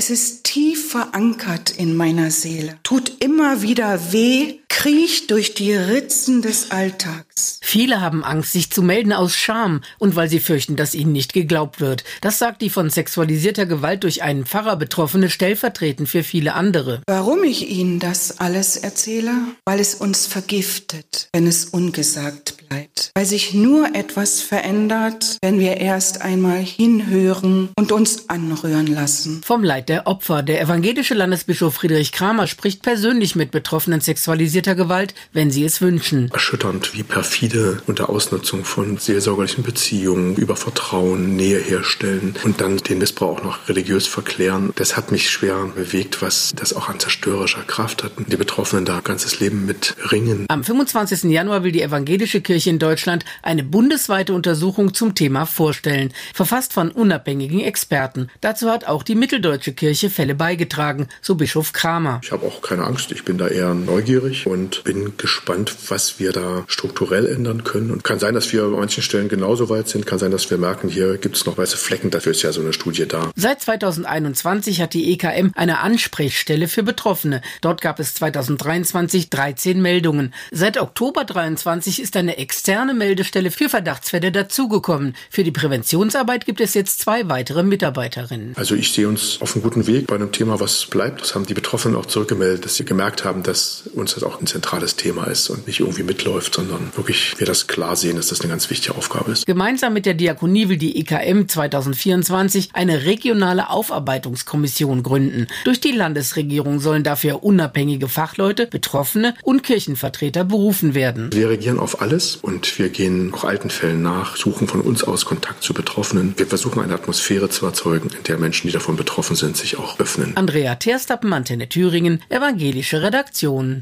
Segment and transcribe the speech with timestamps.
[0.00, 6.40] Es ist tief verankert in meiner Seele, tut immer wieder weh, kriecht durch die Ritzen
[6.40, 7.60] des Alltags.
[7.62, 11.34] Viele haben Angst, sich zu melden aus Scham und weil sie fürchten, dass ihnen nicht
[11.34, 12.04] geglaubt wird.
[12.22, 17.02] Das sagt die von sexualisierter Gewalt durch einen Pfarrer Betroffene stellvertretend für viele andere.
[17.06, 19.32] Warum ich Ihnen das alles erzähle?
[19.66, 23.10] Weil es uns vergiftet, wenn es ungesagt bleibt.
[23.14, 29.42] Weil sich nur etwas verändert, wenn wir erst einmal hinhören und uns anrühren lassen.
[29.44, 30.42] Vom Leid der Opfer.
[30.42, 36.30] Der evangelische Landesbischof Friedrich Kramer spricht persönlich mit Betroffenen sexualisierter Gewalt, wenn sie es wünschen.
[36.32, 42.98] Erschütternd, wie perfide unter Ausnutzung von seelsorgerlichen Beziehungen, über Vertrauen, Nähe herstellen und dann den
[42.98, 44.72] Missbrauch auch noch religiös verklären.
[44.76, 48.12] Das hat mich schwer bewegt, was das auch an zerstörerischer Kraft hat.
[48.26, 50.46] Die Betroffenen da ganzes Leben mit ringen.
[50.48, 51.24] Am 25.
[51.30, 56.90] Januar will die evangelische Kirche in Deutschland eine bundesweite Untersuchung zum Thema vorstellen, verfasst von
[56.90, 58.28] unabhängigen Experten.
[58.40, 62.20] Dazu hat auch die mitteldeutsche Kirche Fälle beigetragen, so Bischof Kramer.
[62.22, 66.32] Ich habe auch keine Angst, ich bin da eher neugierig und bin gespannt, was wir
[66.32, 67.90] da strukturell ändern können.
[67.90, 70.58] Und kann sein, dass wir an manchen Stellen genauso weit sind, kann sein, dass wir
[70.58, 73.30] merken, hier gibt es noch weiße Flecken, dafür ist ja so eine Studie da.
[73.36, 77.42] Seit 2021 hat die EKM eine Ansprechstelle für Betroffene.
[77.60, 80.34] Dort gab es 2023 13 Meldungen.
[80.50, 85.14] Seit Oktober 23 ist eine externe Meldestelle für Verdachtsfälle dazugekommen.
[85.30, 88.54] Für die Präventionsarbeit gibt es jetzt zwei weitere Mitarbeiterinnen.
[88.56, 91.20] Also ich sehe uns auf einem guten Weg bei einem Thema, was bleibt.
[91.20, 94.48] Das haben die Betroffenen auch zurückgemeldet, dass sie gemerkt haben, dass uns das auch ein
[94.48, 98.40] zentrales Thema ist und nicht irgendwie mitläuft, sondern wirklich wir das klar sehen, dass das
[98.40, 99.46] eine ganz wichtige Aufgabe ist.
[99.46, 105.46] Gemeinsam mit der Diakonie will die EKM 2024 eine regionale Aufarbeitungskommission gründen.
[105.62, 111.32] Durch die Landesregierung sollen dafür unabhängige Fachleute, Betroffene und Kirchenvertreter berufen werden.
[111.32, 115.24] Wir reagieren auf alles und wir gehen auch alten Fällen nach, suchen von uns aus
[115.24, 116.34] Kontakt zu Betroffenen.
[116.36, 119.98] Wir versuchen eine Atmosphäre zu erzeugen, in der Menschen, die davon betroffen sind, sich auch
[120.00, 120.36] öffnen.
[120.36, 123.78] Andrea Terstappen, Antenne Thüringen, evangelische Redaktion.